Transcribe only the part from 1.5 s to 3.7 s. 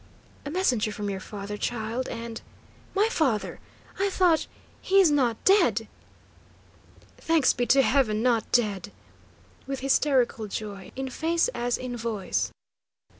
child, and" "My father?